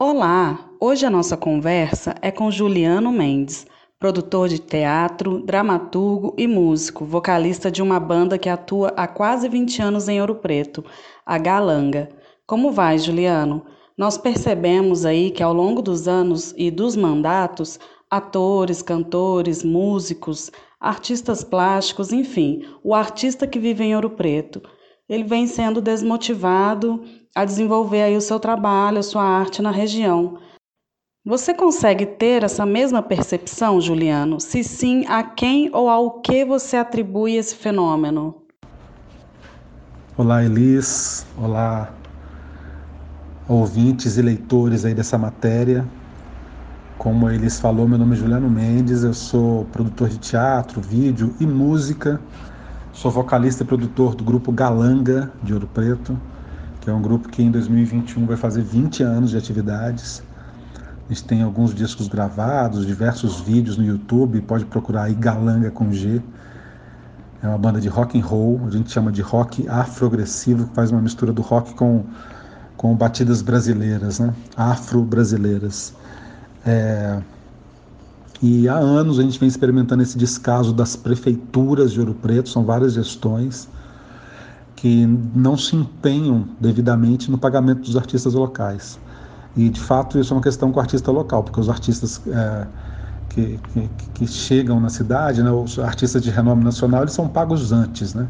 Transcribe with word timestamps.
Olá! 0.00 0.70
Hoje 0.78 1.04
a 1.04 1.10
nossa 1.10 1.36
conversa 1.36 2.14
é 2.22 2.30
com 2.30 2.52
Juliano 2.52 3.10
Mendes, 3.10 3.66
produtor 3.98 4.48
de 4.48 4.60
teatro, 4.60 5.42
dramaturgo 5.44 6.36
e 6.38 6.46
músico, 6.46 7.04
vocalista 7.04 7.68
de 7.68 7.82
uma 7.82 7.98
banda 7.98 8.38
que 8.38 8.48
atua 8.48 8.92
há 8.96 9.08
quase 9.08 9.48
20 9.48 9.82
anos 9.82 10.08
em 10.08 10.20
Ouro 10.20 10.36
Preto, 10.36 10.84
a 11.26 11.36
Galanga. 11.36 12.10
Como 12.46 12.70
vai, 12.70 12.96
Juliano? 12.96 13.66
Nós 13.96 14.16
percebemos 14.16 15.04
aí 15.04 15.32
que 15.32 15.42
ao 15.42 15.52
longo 15.52 15.82
dos 15.82 16.06
anos 16.06 16.54
e 16.56 16.70
dos 16.70 16.94
mandatos, 16.94 17.80
atores, 18.08 18.82
cantores, 18.82 19.64
músicos, 19.64 20.48
artistas 20.78 21.42
plásticos, 21.42 22.12
enfim, 22.12 22.62
o 22.84 22.94
artista 22.94 23.48
que 23.48 23.58
vive 23.58 23.82
em 23.82 23.96
Ouro 23.96 24.10
Preto, 24.10 24.62
ele 25.08 25.24
vem 25.24 25.46
sendo 25.46 25.80
desmotivado 25.80 27.02
a 27.34 27.44
desenvolver 27.44 28.02
aí 28.02 28.16
o 28.16 28.20
seu 28.20 28.38
trabalho, 28.38 28.98
a 28.98 29.02
sua 29.02 29.22
arte 29.22 29.62
na 29.62 29.70
região. 29.70 30.38
Você 31.24 31.54
consegue 31.54 32.04
ter 32.04 32.42
essa 32.42 32.66
mesma 32.66 33.02
percepção, 33.02 33.80
Juliano? 33.80 34.40
Se 34.40 34.62
sim, 34.62 35.06
a 35.06 35.22
quem 35.22 35.70
ou 35.72 35.88
ao 35.88 36.20
que 36.20 36.44
você 36.44 36.76
atribui 36.76 37.36
esse 37.36 37.54
fenômeno? 37.54 38.42
Olá, 40.16 40.44
Elis. 40.44 41.26
Olá, 41.36 41.92
ouvintes 43.48 44.16
e 44.16 44.22
leitores 44.22 44.84
aí 44.84 44.94
dessa 44.94 45.16
matéria. 45.16 45.86
Como 46.98 47.26
a 47.26 47.34
Elis 47.34 47.60
falou, 47.60 47.86
meu 47.86 47.98
nome 47.98 48.14
é 48.14 48.18
Juliano 48.18 48.50
Mendes, 48.50 49.04
eu 49.04 49.14
sou 49.14 49.64
produtor 49.66 50.08
de 50.08 50.18
teatro, 50.18 50.80
vídeo 50.80 51.34
e 51.38 51.46
música. 51.46 52.20
Sou 52.98 53.12
vocalista 53.12 53.62
e 53.62 53.66
produtor 53.66 54.12
do 54.16 54.24
grupo 54.24 54.50
Galanga 54.50 55.30
de 55.40 55.54
Ouro 55.54 55.68
Preto 55.68 56.18
que 56.80 56.90
é 56.90 56.92
um 56.92 57.00
grupo 57.00 57.28
que 57.28 57.40
em 57.40 57.48
2021 57.48 58.26
vai 58.26 58.36
fazer 58.36 58.60
20 58.60 59.04
anos 59.04 59.30
de 59.30 59.36
atividades. 59.36 60.20
A 61.08 61.12
gente 61.12 61.22
tem 61.22 61.42
alguns 61.42 61.72
discos 61.72 62.08
gravados, 62.08 62.84
diversos 62.84 63.40
vídeos 63.40 63.76
no 63.76 63.84
YouTube, 63.84 64.40
pode 64.40 64.64
procurar 64.64 65.04
aí 65.04 65.14
Galanga 65.14 65.70
com 65.70 65.92
G. 65.92 66.20
É 67.40 67.46
uma 67.46 67.56
banda 67.56 67.80
de 67.80 67.88
rock 67.88 68.18
and 68.18 68.24
roll, 68.24 68.60
a 68.66 68.70
gente 68.70 68.90
chama 68.90 69.12
de 69.12 69.22
rock 69.22 69.68
afro-agressivo, 69.68 70.66
que 70.66 70.74
faz 70.74 70.90
uma 70.90 71.00
mistura 71.00 71.32
do 71.32 71.40
rock 71.40 71.74
com, 71.74 72.04
com 72.76 72.96
batidas 72.96 73.42
brasileiras, 73.42 74.18
né? 74.18 74.34
afro-brasileiras. 74.56 75.94
É... 76.66 77.22
E 78.40 78.68
há 78.68 78.76
anos 78.76 79.18
a 79.18 79.22
gente 79.22 79.38
vem 79.38 79.48
experimentando 79.48 80.02
esse 80.02 80.16
descaso 80.16 80.72
das 80.72 80.94
prefeituras 80.94 81.92
de 81.92 81.98
Ouro 81.98 82.14
Preto, 82.14 82.48
são 82.48 82.64
várias 82.64 82.92
gestões 82.92 83.68
que 84.76 85.06
não 85.34 85.56
se 85.56 85.74
empenham 85.74 86.48
devidamente 86.60 87.32
no 87.32 87.36
pagamento 87.36 87.80
dos 87.80 87.96
artistas 87.96 88.34
locais. 88.34 88.98
E, 89.56 89.68
de 89.68 89.80
fato, 89.80 90.20
isso 90.20 90.32
é 90.32 90.36
uma 90.36 90.42
questão 90.42 90.70
com 90.70 90.78
o 90.78 90.80
artista 90.80 91.10
local, 91.10 91.42
porque 91.42 91.58
os 91.58 91.68
artistas 91.68 92.22
é, 92.28 92.66
que, 93.28 93.58
que, 93.72 93.90
que, 94.14 94.26
chegam 94.28 94.78
na 94.78 94.88
cidade, 94.88 95.42
né, 95.42 95.50
os 95.50 95.80
artistas 95.80 96.22
de 96.22 96.30
renome 96.30 96.62
nacional, 96.62 97.02
eles 97.02 97.12
são 97.12 97.26
pagos 97.26 97.72
antes. 97.72 98.14
Né? 98.14 98.28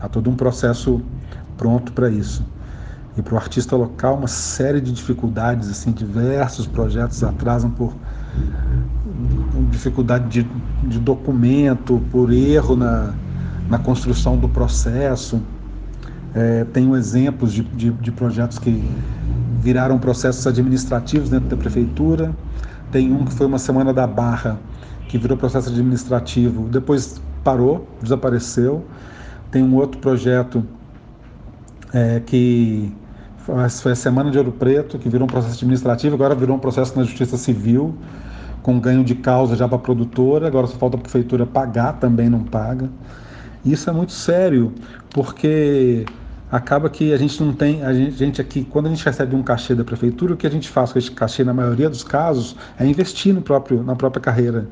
Há 0.00 0.08
todo 0.08 0.30
um 0.30 0.36
processo 0.36 1.02
pronto 1.56 1.92
para 1.92 2.08
isso. 2.08 2.44
E 3.16 3.22
para 3.22 3.34
o 3.34 3.36
artista 3.36 3.74
local, 3.74 4.18
uma 4.18 4.28
série 4.28 4.80
de 4.80 4.92
dificuldades, 4.92 5.68
assim, 5.68 5.90
diversos 5.90 6.64
projetos 6.64 7.24
atrasam 7.24 7.72
por 7.72 7.92
dificuldade 9.70 10.28
de, 10.28 10.48
de 10.88 10.98
documento, 10.98 12.00
por 12.10 12.32
erro 12.32 12.76
na, 12.76 13.14
na 13.68 13.78
construção 13.78 14.36
do 14.36 14.48
processo. 14.48 15.40
É, 16.34 16.64
tenho 16.72 16.96
exemplos 16.96 17.52
de, 17.52 17.62
de, 17.62 17.90
de, 17.90 18.10
projetos 18.10 18.58
que 18.58 18.82
viraram 19.60 19.98
processos 19.98 20.46
administrativos 20.46 21.28
dentro 21.28 21.48
da 21.48 21.56
prefeitura. 21.56 22.34
Tem 22.90 23.12
um 23.12 23.24
que 23.24 23.32
foi 23.32 23.46
uma 23.46 23.58
semana 23.58 23.92
da 23.92 24.06
Barra, 24.06 24.58
que 25.08 25.18
virou 25.18 25.36
processo 25.36 25.68
administrativo, 25.68 26.68
depois 26.68 27.20
parou, 27.44 27.86
desapareceu. 28.02 28.84
Tem 29.50 29.62
um 29.62 29.74
outro 29.74 30.00
projeto 30.00 30.64
é, 31.92 32.20
que 32.20 32.94
foi 33.44 33.92
a 33.92 33.96
Semana 33.96 34.30
de 34.30 34.38
Ouro 34.38 34.52
Preto, 34.52 34.98
que 34.98 35.08
virou 35.08 35.24
um 35.24 35.30
processo 35.30 35.56
administrativo, 35.56 36.14
agora 36.14 36.34
virou 36.34 36.56
um 36.56 36.58
processo 36.58 36.96
na 36.96 37.04
Justiça 37.04 37.36
Civil, 37.36 37.94
com 38.62 38.78
ganho 38.78 39.02
de 39.02 39.14
causa 39.14 39.56
já 39.56 39.66
para 39.66 39.76
a 39.76 39.80
produtora, 39.80 40.46
agora 40.46 40.66
só 40.66 40.76
falta 40.76 40.96
a 40.96 41.00
prefeitura 41.00 41.44
pagar, 41.44 41.94
também 41.94 42.28
não 42.28 42.44
paga. 42.44 42.88
Isso 43.64 43.90
é 43.90 43.92
muito 43.92 44.12
sério, 44.12 44.72
porque 45.10 46.04
acaba 46.50 46.88
que 46.88 47.12
a 47.12 47.16
gente 47.16 47.42
não 47.42 47.52
tem, 47.52 47.82
a 47.84 47.92
gente 47.92 48.40
aqui, 48.40 48.64
quando 48.64 48.86
a 48.86 48.88
gente 48.90 49.04
recebe 49.04 49.34
um 49.34 49.42
cachê 49.42 49.74
da 49.74 49.84
prefeitura, 49.84 50.34
o 50.34 50.36
que 50.36 50.46
a 50.46 50.50
gente 50.50 50.68
faz 50.68 50.92
com 50.92 50.98
esse 50.98 51.10
cachê, 51.10 51.42
na 51.42 51.52
maioria 51.52 51.90
dos 51.90 52.04
casos, 52.04 52.54
é 52.78 52.86
investir 52.86 53.34
no 53.34 53.42
próprio, 53.42 53.82
na 53.82 53.96
própria 53.96 54.20
carreira. 54.20 54.68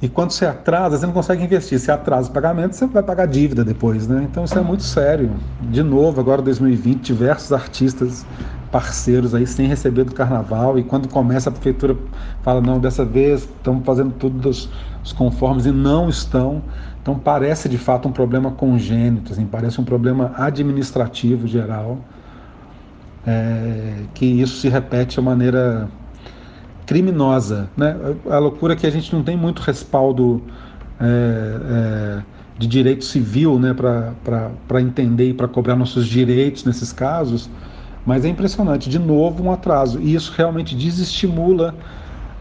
E 0.00 0.08
quando 0.08 0.30
você 0.30 0.44
atrasa, 0.44 0.98
você 0.98 1.06
não 1.06 1.12
consegue 1.14 1.42
investir. 1.42 1.78
Se 1.80 1.90
atrasa 1.90 2.28
o 2.28 2.32
pagamento, 2.32 2.74
você 2.74 2.86
vai 2.86 3.02
pagar 3.02 3.26
dívida 3.26 3.64
depois, 3.64 4.06
né? 4.06 4.26
Então 4.30 4.44
isso 4.44 4.58
é 4.58 4.62
muito 4.62 4.82
sério. 4.82 5.30
De 5.58 5.82
novo, 5.82 6.20
agora 6.20 6.42
2020, 6.42 7.06
diversos 7.06 7.50
artistas 7.52 8.26
parceiros 8.70 9.34
aí 9.34 9.46
sem 9.46 9.66
receber 9.66 10.04
do 10.04 10.12
carnaval 10.12 10.78
e 10.78 10.82
quando 10.82 11.08
começa 11.08 11.48
a 11.48 11.52
prefeitura 11.52 11.96
fala 12.42 12.60
não 12.60 12.78
dessa 12.78 13.04
vez 13.04 13.42
estamos 13.42 13.84
fazendo 13.86 14.12
tudo 14.12 14.38
dos, 14.38 14.68
dos 15.02 15.12
conformes 15.12 15.66
e 15.66 15.72
não 15.72 16.08
estão 16.08 16.62
então 17.00 17.18
parece 17.18 17.68
de 17.68 17.78
fato 17.78 18.08
um 18.08 18.12
problema 18.12 18.50
congênito 18.50 19.32
assim, 19.32 19.46
parece 19.46 19.80
um 19.80 19.84
problema 19.84 20.32
administrativo 20.36 21.46
geral 21.46 22.00
é, 23.26 24.02
que 24.12 24.26
isso 24.26 24.60
se 24.60 24.68
repete 24.68 25.16
de 25.18 25.24
maneira 25.24 25.88
criminosa 26.86 27.68
né 27.76 27.96
a 28.30 28.38
loucura 28.38 28.72
é 28.72 28.76
que 28.76 28.86
a 28.86 28.90
gente 28.90 29.12
não 29.12 29.22
tem 29.22 29.36
muito 29.36 29.60
respaldo 29.60 30.42
é, 31.00 31.04
é, 31.04 32.22
de 32.58 32.66
direito 32.66 33.04
civil 33.04 33.58
né 33.58 33.74
para 33.74 34.80
entender 34.80 35.30
e 35.30 35.34
para 35.34 35.48
cobrar 35.48 35.76
nossos 35.76 36.06
direitos 36.06 36.64
nesses 36.64 36.92
casos 36.92 37.50
mas 38.06 38.24
é 38.24 38.28
impressionante, 38.28 38.88
de 38.88 39.00
novo 39.00 39.42
um 39.42 39.50
atraso. 39.52 40.00
E 40.00 40.14
isso 40.14 40.32
realmente 40.34 40.76
desestimula 40.76 41.74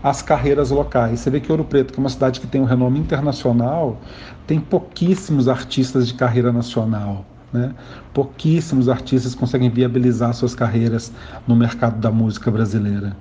as 0.04 0.22
carreiras 0.22 0.70
locais. 0.70 1.20
Você 1.20 1.32
vê 1.32 1.40
que 1.40 1.52
Ouro 1.52 1.66
Preto, 1.66 1.92
que 1.92 2.00
é 2.00 2.02
uma 2.02 2.10
cidade 2.10 2.40
que 2.40 2.46
tem 2.46 2.62
um 2.62 2.66
renome 2.66 3.00
internacional, 3.00 4.00
tem 4.46 4.60
pouquíssimos 4.60 5.50
artistas 5.50 6.08
de 6.08 6.14
carreira 6.14 6.54
nacional. 6.54 7.26
Né? 7.52 7.74
Pouquíssimos 8.14 8.88
artistas 8.88 9.34
conseguem 9.34 9.72
viabilizar 9.72 10.36
suas 10.36 10.54
carreiras 10.54 11.12
no 11.48 11.56
mercado 11.56 12.00
da 12.00 12.12
música 12.12 12.52
brasileira. 12.52 13.18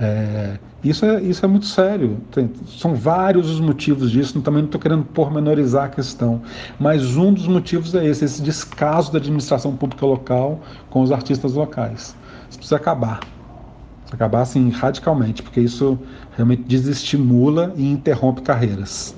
É, 0.00 0.58
isso, 0.82 1.04
é, 1.04 1.20
isso 1.22 1.44
é 1.44 1.48
muito 1.48 1.66
sério. 1.66 2.18
Tem, 2.30 2.50
são 2.66 2.94
vários 2.94 3.50
os 3.50 3.60
motivos 3.60 4.10
disso, 4.10 4.40
também 4.40 4.62
não 4.62 4.68
estou 4.68 4.80
querendo 4.80 5.04
pormenorizar 5.04 5.84
a 5.84 5.88
questão, 5.88 6.40
mas 6.78 7.16
um 7.16 7.32
dos 7.32 7.46
motivos 7.46 7.94
é 7.94 8.06
esse, 8.06 8.24
esse 8.24 8.40
descaso 8.40 9.12
da 9.12 9.18
administração 9.18 9.76
pública 9.76 10.06
local 10.06 10.60
com 10.88 11.02
os 11.02 11.12
artistas 11.12 11.52
locais. 11.52 12.16
Isso 12.48 12.58
precisa 12.58 12.76
acabar. 12.76 13.20
Precisa 13.20 14.14
acabar 14.14 14.40
assim 14.40 14.70
radicalmente, 14.70 15.42
porque 15.42 15.60
isso 15.60 15.98
realmente 16.34 16.62
desestimula 16.62 17.74
e 17.76 17.92
interrompe 17.92 18.40
carreiras. 18.40 19.14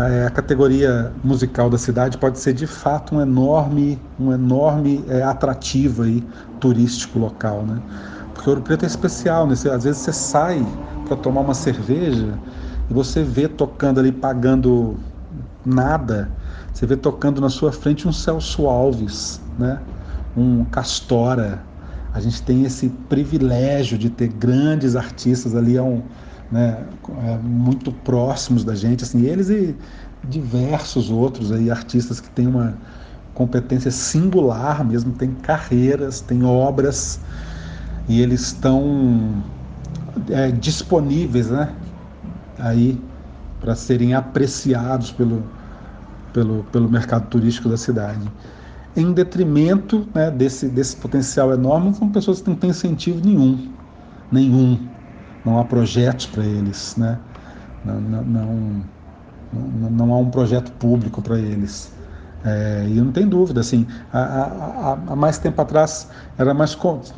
É, 0.00 0.26
a 0.26 0.30
categoria 0.30 1.12
musical 1.22 1.68
da 1.68 1.76
cidade 1.76 2.16
pode 2.16 2.38
ser 2.38 2.54
de 2.54 2.66
fato 2.66 3.14
um 3.14 3.20
enorme, 3.20 4.00
um 4.18 4.32
enorme 4.32 5.04
é, 5.08 5.22
atrativo 5.22 6.02
aí, 6.04 6.24
turístico 6.58 7.18
local, 7.18 7.62
né? 7.62 7.80
Porque 8.40 8.48
Ouro 8.48 8.62
Preto 8.62 8.84
é 8.84 8.86
especial, 8.86 9.46
né? 9.46 9.52
Às 9.52 9.84
vezes 9.84 9.98
você 9.98 10.14
sai 10.14 10.66
para 11.04 11.14
tomar 11.14 11.42
uma 11.42 11.52
cerveja 11.52 12.38
e 12.88 12.94
você 12.94 13.22
vê 13.22 13.46
tocando 13.46 14.00
ali, 14.00 14.10
pagando 14.10 14.98
nada, 15.62 16.30
você 16.72 16.86
vê 16.86 16.96
tocando 16.96 17.38
na 17.38 17.50
sua 17.50 17.70
frente 17.70 18.08
um 18.08 18.12
Celso 18.12 18.66
Alves, 18.66 19.42
né? 19.58 19.78
um 20.34 20.64
Castora. 20.64 21.62
A 22.14 22.20
gente 22.20 22.42
tem 22.42 22.64
esse 22.64 22.88
privilégio 22.88 23.98
de 23.98 24.08
ter 24.08 24.28
grandes 24.28 24.96
artistas 24.96 25.54
ali 25.54 25.78
um, 25.78 26.02
né, 26.50 26.82
é, 27.22 27.36
muito 27.36 27.92
próximos 27.92 28.64
da 28.64 28.74
gente, 28.74 29.04
assim, 29.04 29.20
eles 29.20 29.50
e 29.50 29.76
diversos 30.26 31.10
outros 31.10 31.52
aí, 31.52 31.70
artistas 31.70 32.20
que 32.20 32.30
têm 32.30 32.46
uma 32.46 32.74
competência 33.34 33.90
singular 33.90 34.82
mesmo, 34.82 35.12
têm 35.12 35.30
carreiras, 35.34 36.22
têm 36.22 36.42
obras 36.42 37.20
e 38.10 38.20
eles 38.20 38.40
estão 38.40 39.40
é, 40.30 40.50
disponíveis, 40.50 41.48
né? 41.48 41.72
Aí 42.58 43.00
para 43.60 43.76
serem 43.76 44.14
apreciados 44.14 45.12
pelo, 45.12 45.44
pelo, 46.32 46.64
pelo 46.72 46.88
mercado 46.88 47.28
turístico 47.28 47.68
da 47.68 47.76
cidade. 47.76 48.20
Em 48.96 49.12
detrimento 49.12 50.08
né, 50.12 50.28
desse, 50.28 50.66
desse 50.66 50.96
potencial 50.96 51.52
enorme, 51.52 51.94
são 51.94 52.08
pessoas 52.08 52.40
que 52.40 52.50
não 52.50 52.56
têm 52.56 52.70
incentivo 52.70 53.24
nenhum, 53.24 53.70
nenhum. 54.32 54.88
Não 55.44 55.60
há 55.60 55.64
projetos 55.64 56.26
para 56.26 56.44
eles, 56.44 56.96
né? 56.96 57.16
Não, 57.84 58.00
não, 58.00 58.24
não, 58.24 58.84
não, 59.52 59.90
não 59.90 60.14
há 60.14 60.18
um 60.18 60.30
projeto 60.30 60.72
público 60.72 61.22
para 61.22 61.38
eles. 61.38 61.92
É, 62.42 62.86
e 62.88 62.98
não 63.00 63.12
tem 63.12 63.28
dúvida, 63.28 63.60
assim, 63.60 63.86
há, 64.10 64.96
mais 65.14 65.38
tempo 65.38 65.60
atrás 65.60 66.08
era 66.38 66.54
mais 66.54 66.74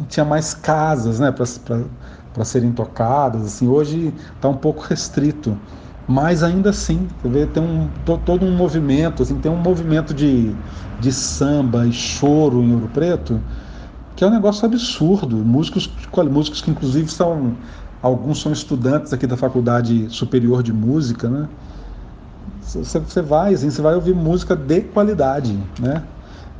tinha 0.09 0.25
mais 0.25 0.53
casas, 0.53 1.21
né, 1.21 1.31
para 1.31 2.45
serem 2.45 2.73
tocadas, 2.73 3.43
assim, 3.45 3.69
hoje 3.69 4.15
está 4.35 4.49
um 4.49 4.57
pouco 4.57 4.83
restrito, 4.83 5.61
mas 6.07 6.43
ainda 6.43 6.71
assim, 6.71 7.07
você 7.21 7.29
vê, 7.29 7.47
tem 7.47 7.63
um, 7.63 7.89
todo 7.89 8.45
um 8.45 8.57
movimento, 8.57 9.23
assim, 9.23 9.39
tem 9.39 9.51
um 9.51 9.57
movimento 9.57 10.13
de, 10.13 10.61
de 10.99 11.13
samba 11.13 11.87
e 11.87 11.93
choro 11.93 12.63
em 12.65 12.73
Ouro 12.75 12.89
Preto, 12.89 13.45
que 14.15 14.25
é 14.25 14.27
um 14.27 14.31
negócio 14.31 14.67
absurdo, 14.67 15.37
músicos, 15.45 15.89
músicos 16.31 16.61
que 16.61 16.71
inclusive 16.71 17.09
são, 17.11 17.59
alguns 18.01 18.41
são 18.41 18.53
estudantes 18.53 19.13
aqui 19.13 19.27
da 19.27 19.37
Faculdade 19.37 20.09
Superior 20.11 20.63
de 20.63 20.73
Música, 20.73 21.29
né, 21.31 21.49
você 22.62 23.20
vai, 23.20 23.55
assim, 23.55 23.70
você 23.70 23.82
vai 23.82 23.94
ouvir 23.94 24.14
música 24.14 24.55
de 24.55 24.81
qualidade, 24.82 25.59
né? 25.79 26.03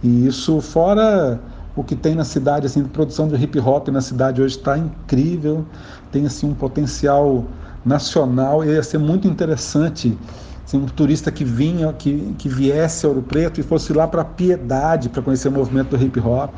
E 0.03 0.27
isso 0.27 0.61
fora 0.61 1.41
o 1.75 1.83
que 1.83 1.97
tem 1.97 2.15
na 2.15 2.25
cidade, 2.25 2.67
assim, 2.67 2.85
produção 2.85 3.29
de 3.29 3.37
hip 3.37 3.59
hop 3.59 3.89
na 3.89 4.01
cidade 4.01 4.43
hoje 4.43 4.59
está 4.59 4.77
incrível, 4.77 5.65
tem 6.11 6.27
assim 6.27 6.47
um 6.47 6.55
potencial 6.55 7.45
nacional 7.85 8.65
e 8.65 8.69
ia 8.69 8.83
ser 8.83 8.99
muito 8.99 9.27
interessante 9.27 10.17
assim, 10.65 10.79
um 10.79 10.87
turista 10.87 11.31
que 11.31 11.45
vinha, 11.45 11.93
que, 11.93 12.35
que 12.39 12.49
viesse 12.49 13.07
a 13.07 13.09
Ouro 13.09 13.23
Preto 13.23 13.61
e 13.61 13.63
fosse 13.63 13.93
lá 13.93 14.07
para 14.07 14.25
Piedade 14.25 15.09
para 15.09 15.23
conhecer 15.23 15.49
o 15.49 15.53
movimento 15.53 15.97
do 15.97 16.03
hip 16.03 16.19
hop, 16.21 16.51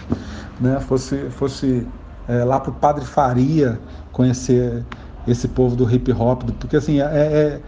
né? 0.60 0.80
Fosse, 0.80 1.30
fosse 1.30 1.86
é, 2.28 2.44
lá 2.44 2.58
para 2.58 2.70
o 2.70 2.74
Padre 2.74 3.04
Faria 3.04 3.78
conhecer 4.12 4.84
esse 5.26 5.48
povo 5.48 5.74
do 5.74 5.90
hip 5.90 6.12
hop, 6.12 6.42
porque 6.58 6.76
assim 6.76 7.00
é, 7.00 7.04
é 7.04 7.60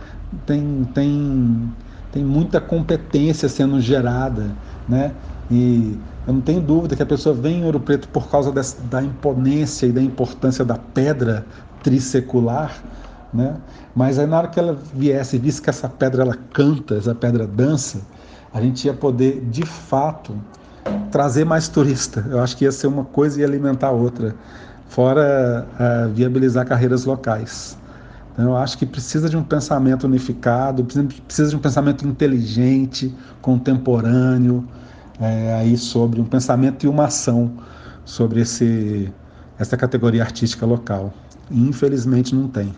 tem, 0.45 0.85
tem, 0.93 1.73
tem 2.13 2.25
muita 2.25 2.61
competência 2.61 3.49
sendo 3.49 3.81
gerada, 3.81 4.51
né? 4.89 5.13
E 5.51 5.99
eu 6.27 6.35
não 6.35 6.41
tenho 6.41 6.61
dúvida 6.61 6.97
que 6.97 7.03
a 7.03 7.07
pessoa 7.07 7.35
vem 7.35 7.61
em 7.61 7.65
Ouro 7.65 7.79
Preto 7.79 8.09
por 8.09 8.29
causa 8.29 8.51
dessa, 8.51 8.83
da 8.83 9.03
imponência 9.03 9.87
e 9.87 9.93
da 9.93 10.03
importância 10.03 10.65
da 10.65 10.77
pedra 10.77 11.47
trissecular, 11.83 12.83
né? 13.33 13.57
Mas 13.95 14.19
aí 14.19 14.27
na 14.27 14.39
hora 14.39 14.49
que 14.49 14.59
ela 14.59 14.77
viesse 14.95 15.37
e 15.37 15.39
visse 15.39 15.63
que 15.63 15.71
essa 15.71 15.89
pedra 15.89 16.23
ela 16.23 16.37
canta, 16.53 16.97
essa 16.97 17.15
pedra 17.15 17.47
dança, 17.47 18.01
a 18.53 18.61
gente 18.61 18.85
ia 18.87 18.95
poder 18.95 19.45
de 19.51 19.65
fato 19.65 20.35
trazer 21.11 21.45
mais 21.45 21.69
turista. 21.69 22.25
Eu 22.29 22.41
acho 22.41 22.57
que 22.57 22.65
ia 22.65 22.73
ser 22.73 22.87
uma 22.87 23.05
coisa 23.05 23.41
e 23.41 23.45
alimentar 23.45 23.89
a 23.89 23.93
outra, 23.93 24.35
fora 24.89 25.67
uh, 25.79 26.13
viabilizar 26.13 26.67
carreiras 26.67 27.05
locais. 27.05 27.77
Então, 28.33 28.47
eu 28.47 28.57
acho 28.57 28.77
que 28.77 28.85
precisa 28.85 29.31
de 29.31 29.37
um 29.37 29.43
pensamento 29.43 30.05
unificado, 30.05 30.85
precisa 30.85 31.51
de 31.51 31.57
um 31.57 31.59
pensamento 31.59 32.07
inteligente, 32.07 33.15
contemporâneo, 33.41 34.69
é, 35.19 35.55
aí 35.55 35.77
sobre 35.79 36.21
um 36.21 36.25
pensamento 36.25 36.85
e 36.85 36.89
uma 36.89 37.07
ação 37.07 37.51
sobre 38.05 38.41
esse, 38.43 39.11
essa 39.59 39.77
categoria 39.77 40.23
artística 40.23 40.67
local. 40.67 41.13
infelizmente 41.51 42.35
não 42.35 42.47
tem. 42.47 42.75